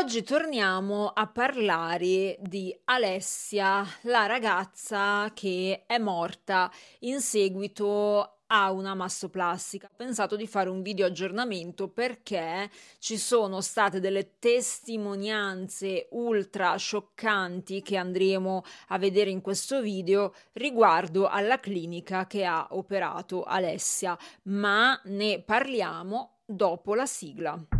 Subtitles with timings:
[0.00, 8.94] Oggi torniamo a parlare di Alessia, la ragazza che è morta in seguito a una
[8.94, 9.88] mastoplastica.
[9.92, 17.82] Ho pensato di fare un video aggiornamento perché ci sono state delle testimonianze ultra scioccanti
[17.82, 24.98] che andremo a vedere in questo video riguardo alla clinica che ha operato Alessia, ma
[25.04, 27.79] ne parliamo dopo la sigla.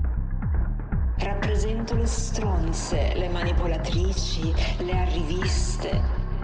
[1.23, 6.03] Rappresento le stronze, le manipolatrici, le arriviste.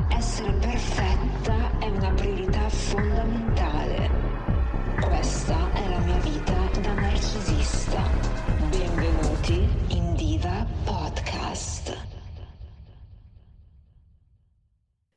[0.08, 4.05] Essere perfetta è una priorità fondamentale.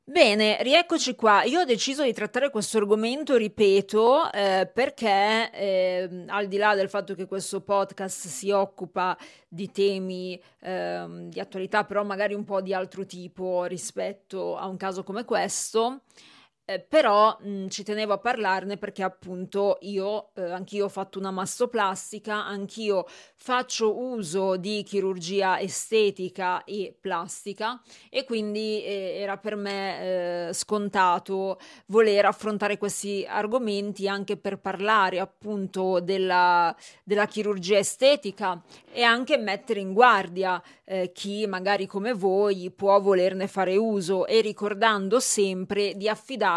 [0.10, 1.44] Bene, rieccoci qua.
[1.44, 6.90] Io ho deciso di trattare questo argomento, ripeto, eh, perché eh, al di là del
[6.90, 9.16] fatto che questo podcast si occupa
[9.48, 14.78] di temi eh, di attualità, però magari un po' di altro tipo rispetto a un
[14.78, 16.39] caso come questo, eh,
[16.78, 22.46] però mh, ci tenevo a parlarne perché appunto io, eh, anch'io ho fatto una mastoplastica,
[22.46, 23.06] anch'io
[23.36, 31.60] faccio uso di chirurgia estetica e plastica e quindi eh, era per me eh, scontato
[31.88, 38.62] voler affrontare questi argomenti anche per parlare appunto della, della chirurgia estetica
[38.92, 44.42] e anche mettere in guardia eh, chi magari come voi può volerne fare uso e
[44.42, 46.08] ricordando sempre di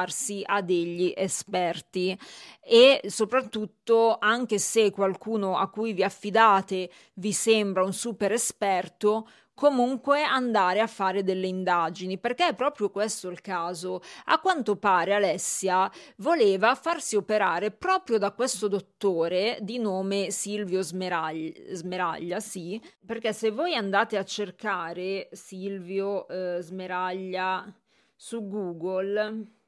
[0.02, 2.18] affidarsi a degli esperti
[2.60, 10.22] e soprattutto anche se qualcuno a cui vi affidate vi sembra un super esperto comunque
[10.22, 14.00] andare a fare delle indagini, perché è proprio questo il caso.
[14.24, 21.74] A quanto pare Alessia voleva farsi operare proprio da questo dottore di nome Silvio Smeraglia,
[21.74, 27.72] Smeraglia sì, perché se voi andate a cercare Silvio eh, Smeraglia
[28.16, 29.60] su Google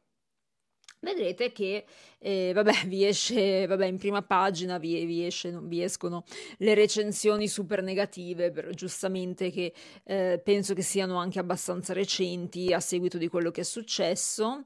[1.05, 1.85] vedrete che
[2.19, 6.25] eh, vabbè, vi esce, vabbè, in prima pagina vi, vi, esce, vi escono
[6.59, 9.73] le recensioni super negative, però, giustamente che
[10.05, 14.65] eh, penso che siano anche abbastanza recenti a seguito di quello che è successo,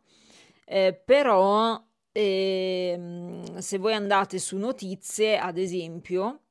[0.65, 6.45] eh, però ehm, se voi andate su notizie, ad esempio,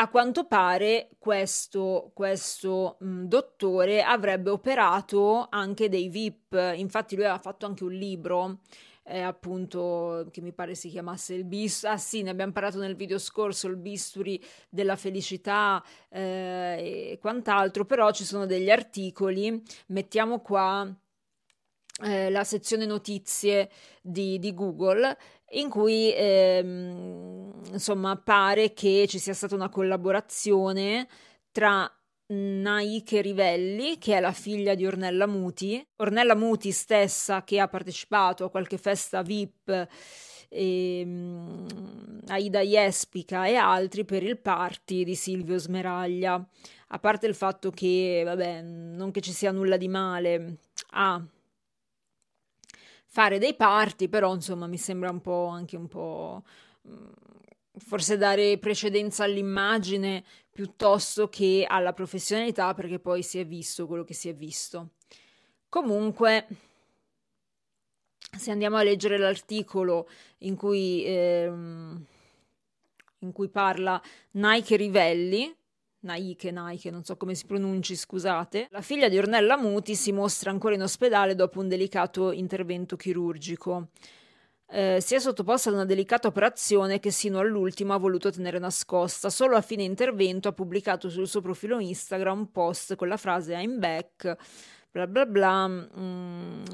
[0.00, 7.40] a quanto pare questo, questo mh, dottore avrebbe operato anche dei VIP, infatti lui aveva
[7.40, 8.60] fatto anche un libro,
[9.02, 12.94] eh, appunto, che mi pare si chiamasse il bisturi, ah sì, ne abbiamo parlato nel
[12.94, 20.40] video scorso, il bisturi della felicità eh, e quant'altro, però ci sono degli articoli, mettiamo
[20.40, 20.88] qua
[22.04, 23.68] eh, la sezione notizie
[24.00, 25.16] di, di Google
[25.50, 31.08] in cui ehm, insomma pare che ci sia stata una collaborazione
[31.52, 31.90] tra
[32.30, 38.44] Naike Rivelli, che è la figlia di Ornella Muti, Ornella Muti stessa che ha partecipato
[38.44, 39.88] a qualche festa VIP,
[40.50, 41.66] ehm,
[42.26, 46.46] Aida Jespica e altri per il party di Silvio Smeraglia.
[46.88, 50.58] A parte il fatto che, vabbè, non che ci sia nulla di male
[50.92, 51.22] a
[53.10, 56.44] fare dei party, però insomma mi sembra un po' anche un po'
[56.86, 57.06] mm,
[57.78, 64.14] forse dare precedenza all'immagine piuttosto che alla professionalità perché poi si è visto quello che
[64.14, 64.90] si è visto.
[65.68, 66.46] Comunque
[68.36, 70.08] se andiamo a leggere l'articolo
[70.38, 72.04] in cui, ehm,
[73.20, 74.00] in cui parla
[74.32, 75.54] Nike Rivelli,
[76.08, 78.68] Naike, Naike, non so come si pronunci, scusate.
[78.70, 83.88] La figlia di Ornella Muti si mostra ancora in ospedale dopo un delicato intervento chirurgico.
[84.70, 89.30] eh, si è sottoposta ad una delicata operazione che sino all'ultimo ha voluto tenere nascosta.
[89.30, 93.54] Solo a fine intervento ha pubblicato sul suo profilo Instagram un post con la frase
[93.54, 94.36] I'm back
[94.90, 95.68] bla bla bla.
[95.68, 96.64] Mm,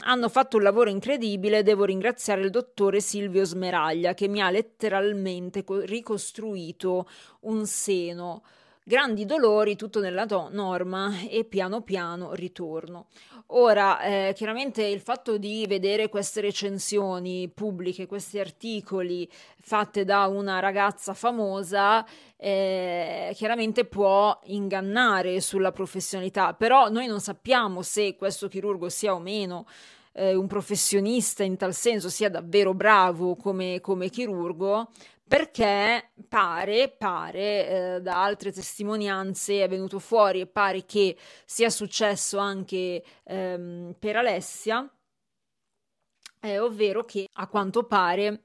[0.00, 1.62] hanno fatto un lavoro incredibile.
[1.62, 7.08] Devo ringraziare il dottore Silvio Smeraglia che mi ha letteralmente co- ricostruito
[7.40, 8.42] un seno
[8.84, 13.06] grandi dolori, tutto nella to- norma e piano piano ritorno.
[13.54, 19.28] Ora, eh, chiaramente il fatto di vedere queste recensioni pubbliche, questi articoli
[19.60, 22.04] fatte da una ragazza famosa,
[22.36, 29.18] eh, chiaramente può ingannare sulla professionalità, però noi non sappiamo se questo chirurgo sia o
[29.18, 29.66] meno
[30.12, 34.90] eh, un professionista in tal senso, sia davvero bravo come, come chirurgo,
[35.32, 42.36] perché pare, pare eh, da altre testimonianze è venuto fuori e pare che sia successo
[42.36, 44.86] anche ehm, per Alessia,
[46.38, 48.42] eh, ovvero che a quanto pare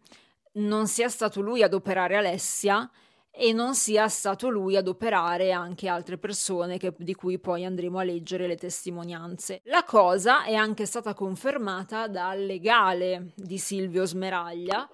[0.60, 2.90] non sia stato lui ad operare Alessia
[3.32, 8.00] e non sia stato lui ad operare anche altre persone che, di cui poi andremo
[8.00, 9.60] a leggere le testimonianze.
[9.66, 14.88] La cosa è anche stata confermata dal legale di Silvio Smeraglia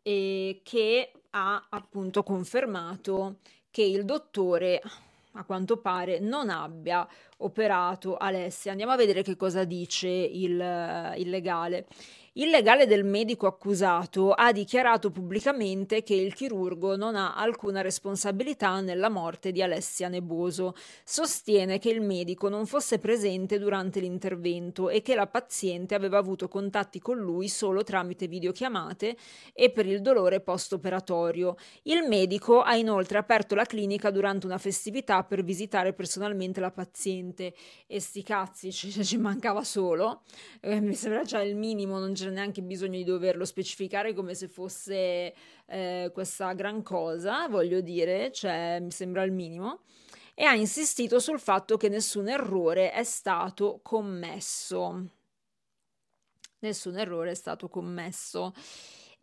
[0.00, 3.38] eh, che ha appunto confermato
[3.70, 4.80] che il dottore
[5.32, 7.06] a quanto pare non abbia
[7.44, 8.70] operato Alessia.
[8.70, 11.86] Andiamo a vedere che cosa dice il, il legale.
[12.36, 18.80] Il legale del medico accusato ha dichiarato pubblicamente che il chirurgo non ha alcuna responsabilità
[18.80, 20.74] nella morte di Alessia Neboso.
[21.04, 26.48] Sostiene che il medico non fosse presente durante l'intervento e che la paziente aveva avuto
[26.48, 29.16] contatti con lui solo tramite videochiamate
[29.52, 31.54] e per il dolore post-operatorio.
[31.84, 37.33] Il medico ha inoltre aperto la clinica durante una festività per visitare personalmente la paziente.
[37.40, 40.22] E sti cazzi, ci, ci mancava solo.
[40.60, 44.48] Eh, mi sembra già il minimo, non c'è neanche bisogno di doverlo specificare come se
[44.48, 45.34] fosse
[45.66, 49.80] eh, questa gran cosa, voglio dire, cioè mi sembra il minimo,
[50.34, 55.08] e ha insistito sul fatto che nessun errore è stato commesso.
[56.60, 58.52] Nessun errore è stato commesso.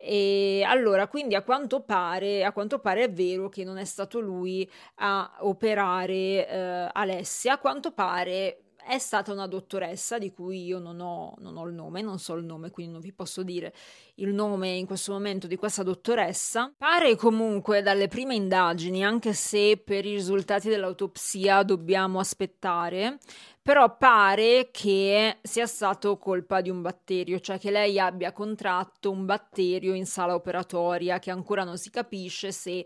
[0.04, 4.18] E allora, quindi a quanto pare, a quanto pare è vero che non è stato
[4.18, 10.80] lui a operare eh, Alessia, a quanto pare è stata una dottoressa di cui io
[10.80, 13.72] non ho, non ho, il nome, non so il nome, quindi non vi posso dire
[14.16, 16.72] il nome in questo momento di questa dottoressa.
[16.76, 23.18] Pare comunque dalle prime indagini, anche se per i risultati dell'autopsia dobbiamo aspettare,
[23.62, 29.24] però pare che sia stato colpa di un batterio, cioè che lei abbia contratto un
[29.24, 32.84] batterio in sala operatoria che ancora non si capisce se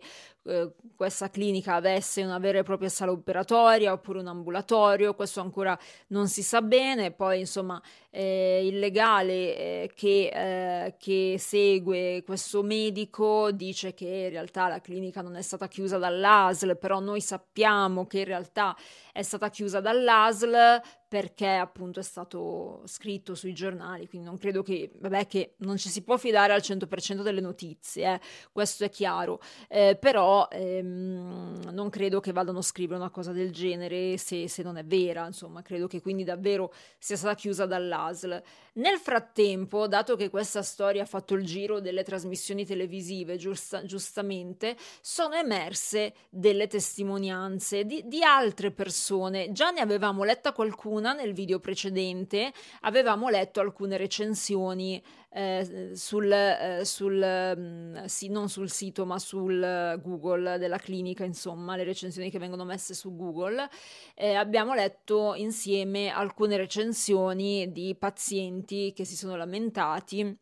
[0.48, 5.76] eh, questa clinica avesse una vera e propria sala operatoria oppure un ambulatorio, questo ancora
[6.08, 7.80] non si sa bene, poi insomma
[8.10, 14.80] eh, il legale eh, che, eh, che, segue questo medico dice che in realtà la
[14.80, 18.76] clinica non è stata chiusa dall'ASL, però noi sappiamo che in realtà
[19.12, 24.90] è stata chiusa dall'ASL perché appunto è stato scritto sui giornali, quindi non credo che,
[24.98, 28.20] vabbè, che non ci si può fidare al 100% delle notizie, eh,
[28.50, 33.52] questo è chiaro, eh, però ehm, non credo che vadano a scrivere una cosa del
[33.52, 38.42] genere se, se, non è vera, insomma, credo che quindi davvero sia stata chiusa dall'ASL.
[38.74, 44.76] Nel frattempo, dato che questa storia ha fatto il giro delle trasmissioni televisive, giusta, giustamente,
[45.00, 51.32] sono emerse delle testimonianze di, di altre persone, già ne avevamo letta qualcuna, fortuna nel
[51.32, 59.06] video precedente avevamo letto alcune recensioni eh, sul, eh, sul mm, sì, non sul sito
[59.06, 63.68] ma sul Google della clinica, insomma, le recensioni che vengono messe su Google.
[64.14, 70.36] Eh, abbiamo letto insieme alcune recensioni di pazienti che si sono lamentati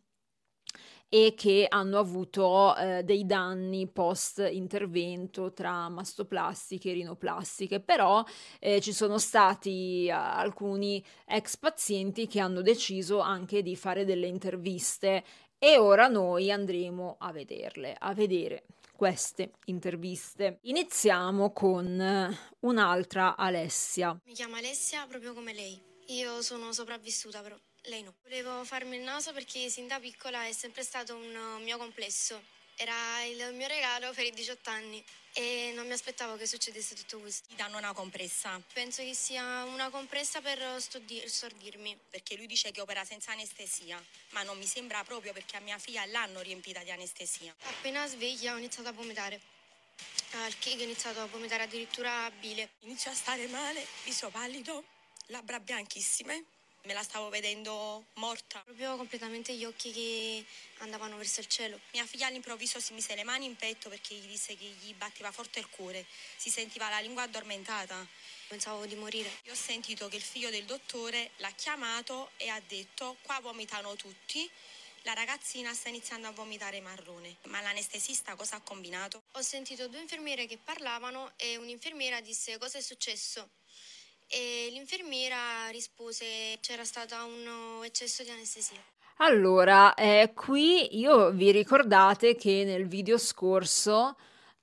[1.09, 8.25] e che hanno avuto eh, dei danni post intervento tra mastoplastiche e rinoplastiche, però
[8.59, 14.27] eh, ci sono stati uh, alcuni ex pazienti che hanno deciso anche di fare delle
[14.27, 15.25] interviste
[15.59, 20.59] e ora noi andremo a vederle, a vedere queste interviste.
[20.63, 24.19] Iniziamo con un'altra Alessia.
[24.25, 25.81] Mi chiamo Alessia proprio come lei.
[26.09, 28.15] Io sono sopravvissuta però lei no.
[28.23, 32.43] Volevo farmi il naso perché sin da piccola è sempre stato un uh, mio complesso.
[32.77, 37.21] Era il mio regalo per i 18 anni e non mi aspettavo che succedesse tutto
[37.21, 37.49] questo.
[37.49, 38.61] Ti danno una compressa?
[38.73, 41.97] Penso che sia una compressa per stordirmi.
[42.11, 45.79] Perché lui dice che opera senza anestesia, ma non mi sembra proprio perché a mia
[45.79, 47.55] figlia l'hanno riempita di anestesia.
[47.65, 49.41] Appena sveglia ho iniziato a vomitare.
[50.33, 52.71] Al che ho iniziato a vomitare addirittura bile.
[52.81, 54.83] Inizio a stare male, viso pallido,
[55.27, 56.54] labbra bianchissime
[56.87, 58.61] Me la stavo vedendo morta.
[58.61, 60.45] Proprio completamente gli occhi che
[60.81, 61.81] andavano verso il cielo.
[61.95, 65.33] Mia figlia all'improvviso si mise le mani in petto perché gli disse che gli batteva
[65.33, 66.05] forte il cuore.
[66.37, 68.07] Si sentiva la lingua addormentata.
[68.49, 69.31] Pensavo di morire.
[69.45, 73.97] Io ho sentito che il figlio del dottore l'ha chiamato e ha detto qua vomitano
[73.97, 74.51] tutti.
[75.05, 77.37] La ragazzina sta iniziando a vomitare marrone.
[77.45, 79.23] Ma l'anestesista cosa ha combinato?
[79.33, 83.49] Ho sentito due infermiere che parlavano e un'infermiera disse cosa è successo.
[84.27, 88.83] E l'infermiera rispose c'era stato un eccesso di anestesia.
[89.19, 94.17] Allora, eh, qui io vi ricordate che nel video scorso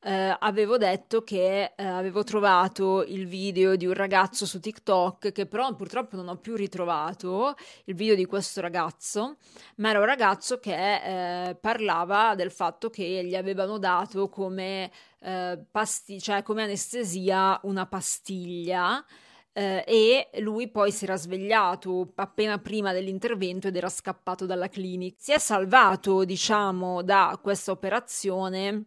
[0.03, 5.45] eh, avevo detto che eh, avevo trovato il video di un ragazzo su TikTok che
[5.45, 9.37] però purtroppo non ho più ritrovato il video di questo ragazzo,
[9.75, 15.59] ma era un ragazzo che eh, parlava del fatto che gli avevano dato come, eh,
[15.69, 19.05] pasti- cioè come anestesia una pastiglia.
[19.53, 25.15] Eh, e lui poi si era svegliato appena prima dell'intervento ed era scappato dalla clinica.
[25.19, 28.85] Si è salvato, diciamo, da questa operazione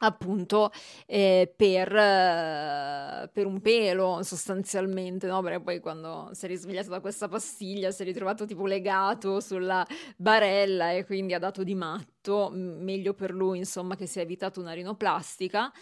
[0.00, 0.70] appunto
[1.06, 5.42] eh, per, eh, per, un pelo sostanzialmente, no?
[5.42, 9.86] Perché poi quando si è risvegliato da questa pastiglia si è ritrovato tipo legato sulla
[10.16, 14.60] barella e quindi ha dato di matto, meglio per lui insomma che si è evitato
[14.60, 15.72] una rinoplastica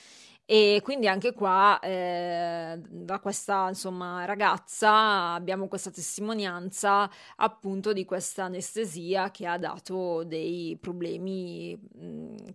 [0.48, 8.44] e quindi anche qua, eh, da questa insomma, ragazza, abbiamo questa testimonianza appunto di questa
[8.44, 11.76] anestesia che ha dato dei problemi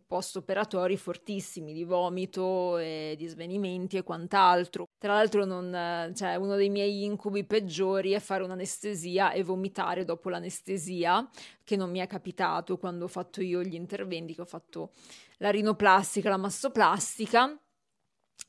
[0.08, 4.86] post-operatori fortissimi di vomito, e di svenimenti e quant'altro.
[4.98, 10.30] Tra l'altro, non, cioè, uno dei miei incubi peggiori è fare un'anestesia e vomitare dopo
[10.30, 11.30] l'anestesia,
[11.62, 14.92] che non mi è capitato quando ho fatto io gli interventi, che ho fatto
[15.40, 17.54] la rinoplastica, la mastoplastica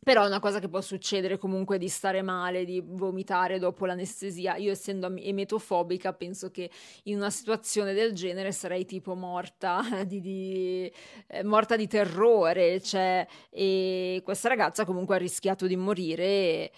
[0.04, 4.56] però è una cosa che può succedere comunque di stare male, di vomitare dopo l'anestesia.
[4.56, 6.70] Io essendo emetofobica penso che
[7.04, 10.92] in una situazione del genere sarei tipo morta di, di,
[11.28, 12.80] eh, morta di terrore.
[12.80, 16.72] Cioè, e questa ragazza comunque ha rischiato di morire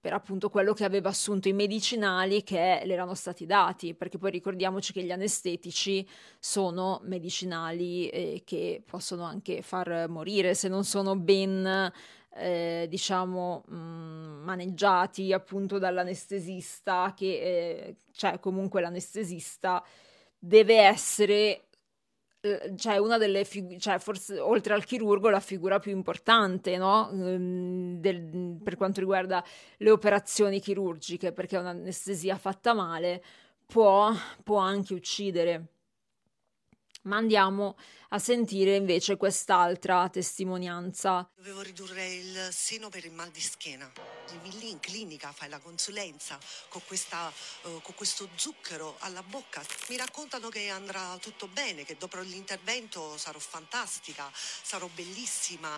[0.00, 4.30] per appunto quello che aveva assunto i medicinali che le erano stati dati, perché poi
[4.30, 6.06] ricordiamoci che gli anestetici
[6.38, 11.90] sono medicinali eh, che possono anche far morire se non sono ben
[12.36, 19.82] eh, diciamo mh, mm, maneggiati appunto dall'anestesista che eh, cioè comunque l'anestesista
[20.38, 21.68] deve essere
[22.76, 27.10] cioè una delle figure, cioè forse oltre al chirurgo la figura più importante no?
[27.10, 29.42] Ehm, del, per quanto riguarda
[29.78, 33.22] le operazioni chirurgiche, perché un'anestesia fatta male
[33.66, 35.66] può, può anche uccidere.
[37.02, 37.76] Ma andiamo
[38.10, 41.28] a sentire invece quest'altra testimonianza.
[41.44, 43.92] Dovevo ridurre il seno per il mal di schiena.
[44.30, 46.38] Vivi lì in clinica, fai la consulenza
[46.70, 47.30] con, questa,
[47.64, 49.62] uh, con questo zucchero alla bocca.
[49.88, 55.76] Mi raccontano che andrà tutto bene, che dopo l'intervento sarò fantastica, sarò bellissima.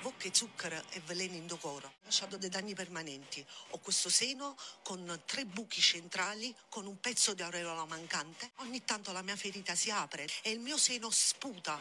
[0.00, 1.86] Bocche, zucchero e veleni in docoro.
[1.86, 3.44] Ho lasciato dei danni permanenti.
[3.70, 8.52] Ho questo seno con tre buchi centrali, con un pezzo di aureola mancante.
[8.56, 11.78] Ogni tanto la mia ferita si apre e il mio seno sputa.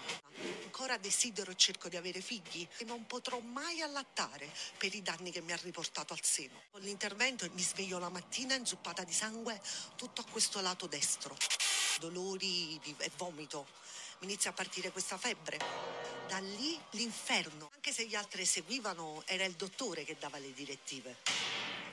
[0.63, 5.41] Ancora desidero e cerco di avere figli non potrò mai allattare per i danni che
[5.41, 6.63] mi ha riportato al seno.
[6.71, 9.61] Con l'intervento mi sveglio la mattina inzuppata di sangue
[9.95, 11.37] tutto a questo lato destro.
[11.99, 13.67] Dolori e vomito.
[14.17, 15.59] Mi inizia a partire questa febbre.
[16.27, 17.69] Da lì l'inferno.
[17.75, 21.17] Anche se gli altri seguivano, era il dottore che dava le direttive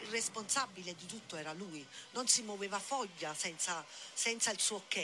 [0.03, 3.85] il responsabile di tutto era lui, non si muoveva foglia senza,
[4.15, 4.97] senza, il suo ok.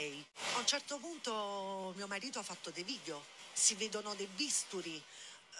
[0.55, 5.01] A un certo punto mio marito ha fatto dei video, si vedono dei bisturi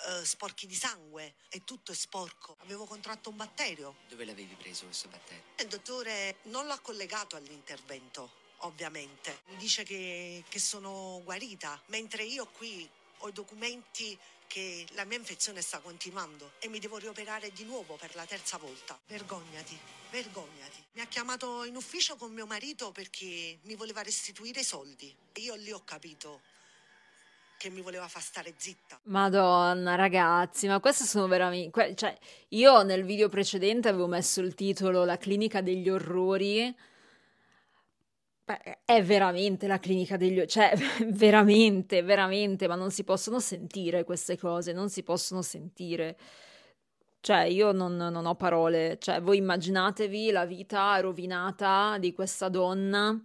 [0.05, 2.55] eh, sporchi di sangue e tutto è sporco.
[2.59, 3.95] Avevo contratto un batterio.
[4.07, 5.43] Dove l'avevi preso questo batterio?
[5.57, 8.45] Il dottore non l'ha collegato all'intervento.
[8.61, 12.89] Ovviamente mi dice che, che sono guarita, mentre io qui
[13.19, 17.95] ho i documenti che la mia infezione sta continuando e mi devo rioperare di nuovo
[17.97, 18.97] per la terza volta.
[19.07, 19.77] Vergognati,
[20.09, 20.83] vergognati.
[20.93, 25.13] Mi ha chiamato in ufficio con mio marito perché mi voleva restituire i soldi.
[25.35, 26.41] Io lì ho capito
[27.57, 28.99] che mi voleva far stare zitta.
[29.03, 31.95] Madonna, ragazzi, ma queste sono veramente...
[31.95, 32.15] Cioè,
[32.49, 36.73] io nel video precedente avevo messo il titolo La clinica degli orrori
[38.47, 40.45] Beh, è veramente la clinica degli...
[40.45, 40.71] cioè
[41.11, 46.17] veramente, veramente, ma non si possono sentire queste cose, non si possono sentire.
[47.19, 48.97] Cioè, io non, non ho parole.
[48.99, 53.21] Cioè, voi immaginatevi la vita rovinata di questa donna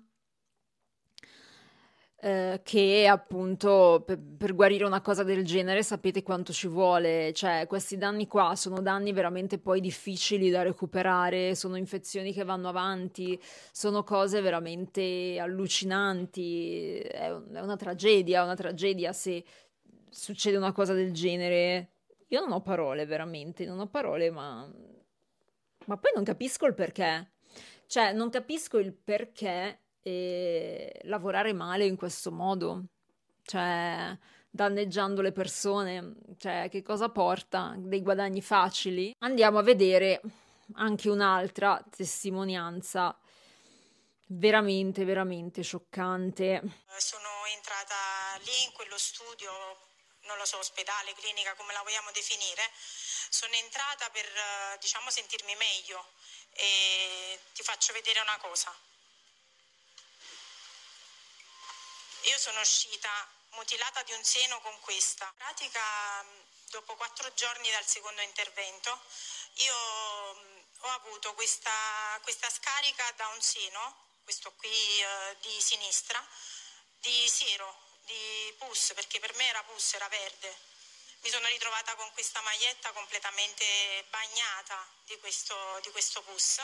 [2.24, 7.66] eh, che appunto per, per, guarire una cosa del genere sapete quanto ci vuole, cioè
[7.66, 13.36] questi danni qua sono danni veramente poi difficili da recuperare, sono infezioni che vanno avanti,
[13.72, 19.42] sono cose veramente allucinanti, è, un, è una tragedia, una tragedia se
[20.08, 21.88] succede una cosa del genere.
[22.28, 24.64] Io non ho parole veramente, non ho parole, ma,
[25.86, 27.32] ma poi non capisco il perché.
[27.86, 32.84] Cioè, non capisco il perché e lavorare male in questo modo,
[33.44, 34.16] cioè
[34.50, 37.74] danneggiando le persone, cioè che cosa porta?
[37.76, 39.14] Dei guadagni facili?
[39.20, 40.20] Andiamo a vedere
[40.74, 43.16] anche un'altra testimonianza
[44.26, 46.60] veramente, veramente scioccante.
[46.96, 47.94] Sono entrata
[48.44, 49.50] lì in quello studio,
[50.24, 52.62] non lo so, ospedale, clinica, come la vogliamo definire.
[52.74, 54.26] Sono entrata per,
[54.80, 56.04] diciamo, sentirmi meglio
[56.52, 58.72] e ti faccio vedere una cosa.
[62.26, 63.10] Io sono uscita
[63.50, 65.24] mutilata di un seno con questa.
[65.24, 66.24] In pratica,
[66.70, 68.96] dopo quattro giorni dal secondo intervento,
[69.54, 71.72] io ho avuto questa,
[72.22, 76.24] questa scarica da un seno, questo qui eh, di sinistra,
[77.00, 80.56] di siero, di pus, perché per me era pus, era verde.
[81.22, 86.60] Mi sono ritrovata con questa maglietta completamente bagnata di questo, di questo pus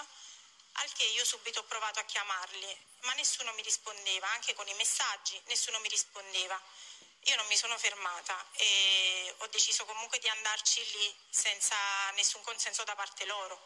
[0.80, 4.74] al che io subito ho provato a chiamarli, ma nessuno mi rispondeva, anche con i
[4.74, 6.60] messaggi nessuno mi rispondeva.
[7.22, 11.76] Io non mi sono fermata e ho deciso comunque di andarci lì senza
[12.12, 13.60] nessun consenso da parte loro.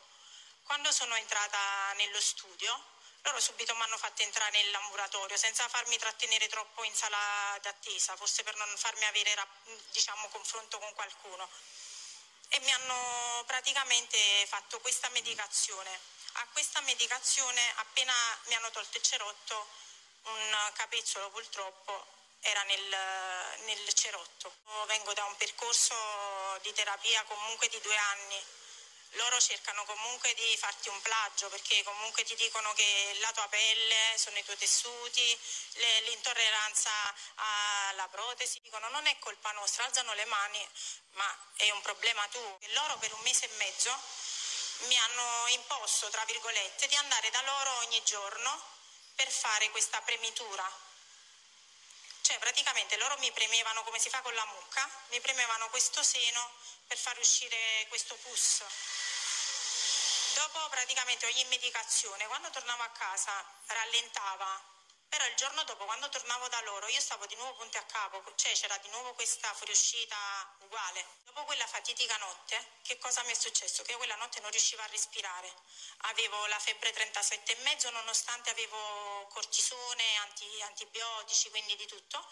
[0.65, 2.83] Quando sono entrata nello studio,
[3.23, 8.43] loro subito mi hanno fatto entrare nell'ambulatorio senza farmi trattenere troppo in sala d'attesa, forse
[8.43, 9.37] per non farmi avere
[9.91, 11.49] diciamo, confronto con qualcuno.
[12.49, 16.01] E mi hanno praticamente fatto questa medicazione
[16.35, 18.13] a questa medicazione, appena
[18.47, 19.69] mi hanno tolto il cerotto,
[20.23, 22.07] un capezzolo purtroppo
[22.41, 22.97] era nel,
[23.65, 24.55] nel cerotto.
[24.87, 25.95] Vengo da un percorso
[26.63, 28.45] di terapia comunque di due anni
[29.17, 34.17] loro cercano comunque di farti un plagio perché comunque ti dicono che la tua pelle
[34.17, 35.39] sono i tuoi tessuti,
[35.73, 36.91] le, l'intolleranza
[37.35, 40.67] alla protesi, dicono non è colpa nostra, alzano le mani,
[41.13, 42.59] ma è un problema tuo.
[42.61, 43.91] E loro per un mese e mezzo
[44.87, 48.63] mi hanno imposto, tra virgolette, di andare da loro ogni giorno
[49.15, 50.71] per fare questa premitura.
[52.23, 56.51] Cioè praticamente loro mi premevano come si fa con la mucca, mi premevano questo seno
[56.87, 58.63] per far uscire questo pus.
[60.35, 64.81] Dopo praticamente ogni medicazione, quando tornavo a casa rallentava
[65.13, 68.25] però il giorno dopo, quando tornavo da loro, io stavo di nuovo punti a capo,
[68.35, 70.17] cioè c'era di nuovo questa fuoriuscita
[70.73, 71.05] uguale.
[71.25, 73.83] Dopo quella fatidica notte, che cosa mi è successo?
[73.83, 75.53] Che io quella notte non riuscivo a respirare.
[76.09, 82.27] Avevo la febbre 37,5 nonostante avevo cortisone, anti, antibiotici, quindi di tutto.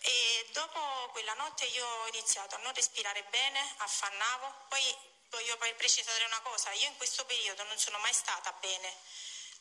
[0.00, 0.80] E dopo
[1.12, 4.66] quella notte io ho iniziato a non respirare bene, affannavo.
[4.68, 4.96] Poi
[5.30, 8.96] voglio precisare una cosa, io in questo periodo non sono mai stata bene.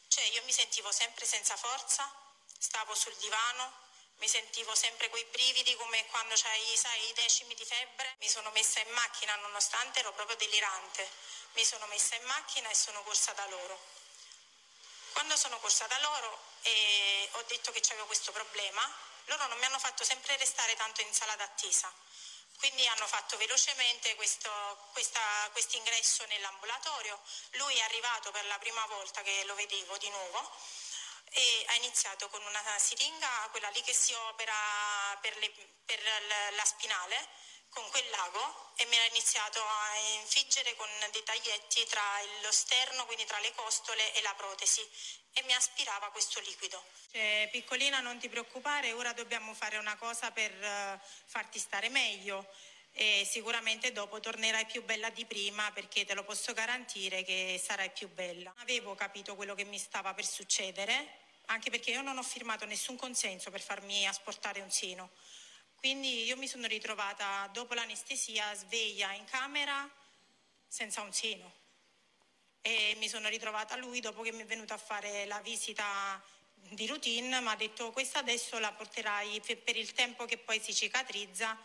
[0.07, 2.11] Cioè io mi sentivo sempre senza forza,
[2.57, 3.89] stavo sul divano,
[4.21, 8.15] mi sentivo sempre quei brividi come quando c'hai, sai, i decimi di febbre.
[8.19, 11.09] Mi sono messa in macchina nonostante ero proprio delirante.
[11.53, 13.79] Mi sono messa in macchina e sono corsa da loro.
[15.13, 18.87] Quando sono corsa da loro e ho detto che avevo questo problema,
[19.25, 21.91] loro non mi hanno fatto sempre restare tanto in sala d'attesa.
[22.59, 24.51] Quindi hanno fatto velocemente questo
[25.71, 27.19] ingresso nell'ambulatorio.
[27.53, 30.51] Lui è arrivato per la prima volta che lo vedevo di nuovo
[31.33, 34.53] e ha iniziato con una siringa, quella lì che si opera
[35.21, 35.51] per, le,
[35.85, 35.99] per
[36.55, 37.27] la spinale,
[37.71, 42.03] con quel lago e mi ha iniziato a infiggere con dei taglietti tra
[42.41, 44.81] lo sterno, quindi tra le costole e la protesi
[45.33, 46.83] e mi aspirava questo liquido.
[47.11, 52.45] Cioè, piccolina non ti preoccupare, ora dobbiamo fare una cosa per uh, farti stare meglio
[52.93, 57.91] e sicuramente dopo tornerai più bella di prima perché te lo posso garantire che sarai
[57.91, 58.53] più bella.
[58.57, 62.95] Avevo capito quello che mi stava per succedere anche perché io non ho firmato nessun
[62.95, 65.11] consenso per farmi asportare un seno.
[65.75, 69.89] Quindi io mi sono ritrovata dopo l'anestesia sveglia in camera
[70.67, 71.59] senza un seno
[72.61, 76.23] e mi sono ritrovata lui dopo che mi è venuto a fare la visita
[76.53, 80.73] di routine, mi ha detto questa adesso la porterai per il tempo che poi si
[80.73, 81.57] cicatrizza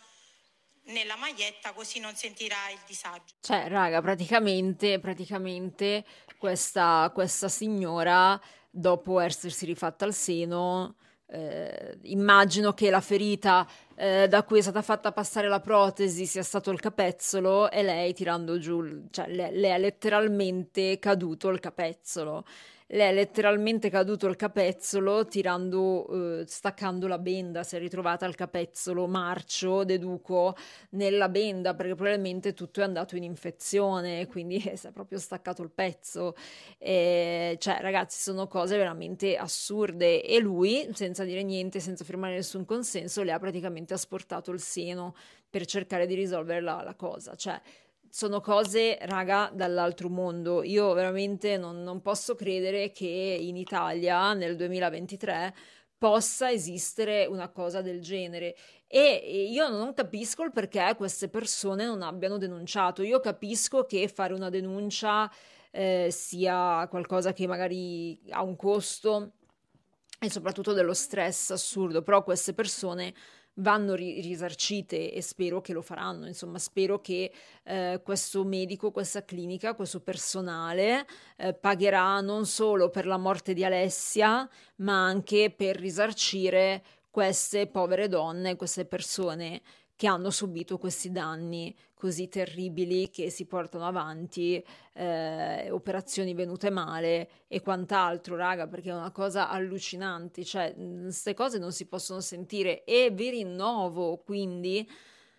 [0.86, 3.34] nella maglietta così non sentirai il disagio.
[3.40, 6.04] Cioè, raga, praticamente, praticamente
[6.38, 10.96] questa, questa signora dopo essersi rifatta al seno,
[11.28, 16.42] eh, immagino che la ferita eh, da cui è stata fatta passare la protesi sia
[16.42, 22.44] stato il capezzolo e lei tirando giù, cioè le, le è letteralmente caduto il capezzolo.
[22.88, 28.36] Le è letteralmente caduto il capezzolo tirando, eh, staccando la benda, si è ritrovata il
[28.36, 30.54] capezzolo marcio, deduco,
[30.90, 35.70] nella benda perché probabilmente tutto è andato in infezione, quindi si è proprio staccato il
[35.70, 36.34] pezzo.
[36.78, 42.64] E, cioè ragazzi sono cose veramente assurde e lui senza dire niente, senza firmare nessun
[42.64, 45.14] consenso, le ha praticamente asportato il seno
[45.50, 47.34] per cercare di risolvere la, la cosa.
[47.34, 47.60] Cioè
[48.16, 50.62] sono cose, raga, dall'altro mondo.
[50.62, 55.54] Io veramente non, non posso credere che in Italia nel 2023
[55.98, 58.56] possa esistere una cosa del genere.
[58.86, 63.02] E io non capisco il perché queste persone non abbiano denunciato.
[63.02, 65.30] Io capisco che fare una denuncia
[65.70, 69.32] eh, sia qualcosa che magari ha un costo
[70.18, 73.12] e soprattutto dello stress assurdo, però queste persone
[73.56, 77.32] vanno ri- risarcite e spero che lo faranno, insomma spero che
[77.64, 83.64] eh, questo medico, questa clinica, questo personale eh, pagherà non solo per la morte di
[83.64, 89.62] Alessia, ma anche per risarcire queste povere donne, queste persone
[89.96, 97.28] che hanno subito questi danni così terribili che si portano avanti, eh, operazioni venute male
[97.48, 102.84] e quant'altro, raga, perché è una cosa allucinante, cioè queste cose non si possono sentire.
[102.84, 104.86] E vi rinnovo quindi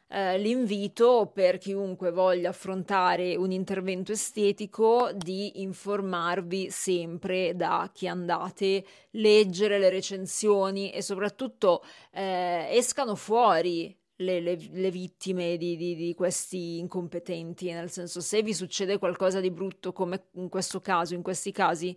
[0.09, 8.83] eh, l'invito per chiunque voglia affrontare un intervento estetico di informarvi sempre da chi andate,
[9.11, 16.13] leggere le recensioni e soprattutto eh, escano fuori le, le, le vittime di, di, di,
[16.15, 21.21] questi incompetenti, nel senso se vi succede qualcosa di brutto come in questo caso, in
[21.21, 21.95] questi casi,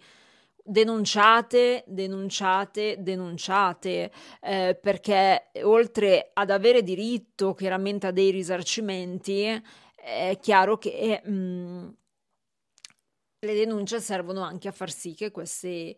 [0.62, 9.44] denunciate, denunciate, denunciate, eh, perché oltre ad avere diritto chiaramente a dei risarcimenti,
[9.94, 11.88] è chiaro che mh, mm,
[13.40, 15.96] le denunce servono anche a far sì che queste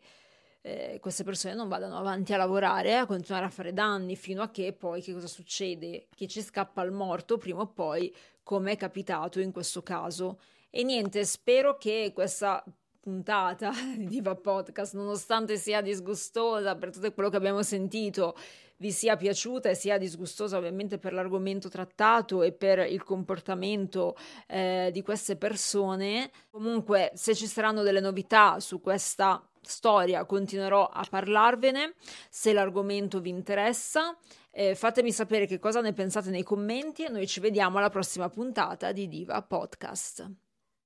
[0.63, 4.51] eh, queste persone non vadano avanti a lavorare, a continuare a fare danni, fino a
[4.51, 6.07] che poi che cosa succede?
[6.15, 10.39] Che ci scappa il morto prima o poi, come è capitato in questo caso.
[10.71, 12.65] E niente, spero che questa
[13.01, 18.37] puntata di Diva Podcast, nonostante sia disgustosa per tutto quello che abbiamo sentito,
[18.77, 24.91] vi sia piaciuta e sia disgustosa ovviamente per l'argomento trattato e per il comportamento eh,
[24.93, 26.31] di queste persone.
[26.51, 31.95] Comunque, se ci saranno delle novità su questa storia continuerò a parlarvene
[32.29, 34.17] se l'argomento vi interessa.
[34.51, 38.29] Eh, fatemi sapere che cosa ne pensate nei commenti e noi ci vediamo alla prossima
[38.29, 40.42] puntata di Diva Podcast.